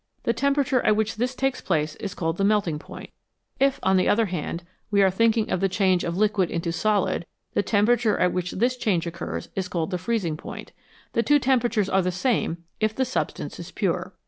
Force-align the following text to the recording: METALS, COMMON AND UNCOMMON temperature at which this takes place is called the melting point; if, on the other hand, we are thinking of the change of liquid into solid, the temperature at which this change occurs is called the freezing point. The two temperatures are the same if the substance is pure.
METALS, 0.25 0.41
COMMON 0.41 0.47
AND 0.47 0.49
UNCOMMON 0.57 0.63
temperature 0.65 0.87
at 0.87 0.95
which 0.95 1.15
this 1.17 1.35
takes 1.35 1.61
place 1.61 1.95
is 1.97 2.15
called 2.15 2.37
the 2.37 2.43
melting 2.43 2.79
point; 2.79 3.11
if, 3.59 3.79
on 3.83 3.97
the 3.97 4.09
other 4.09 4.25
hand, 4.25 4.63
we 4.89 5.03
are 5.03 5.11
thinking 5.11 5.51
of 5.51 5.59
the 5.59 5.69
change 5.69 6.03
of 6.03 6.17
liquid 6.17 6.49
into 6.49 6.71
solid, 6.71 7.27
the 7.53 7.61
temperature 7.61 8.17
at 8.17 8.33
which 8.33 8.49
this 8.53 8.77
change 8.77 9.05
occurs 9.05 9.49
is 9.55 9.67
called 9.67 9.91
the 9.91 9.99
freezing 9.99 10.37
point. 10.37 10.71
The 11.13 11.21
two 11.21 11.37
temperatures 11.37 11.87
are 11.87 12.01
the 12.01 12.11
same 12.11 12.63
if 12.79 12.95
the 12.95 13.05
substance 13.05 13.59
is 13.59 13.69
pure. 13.69 14.15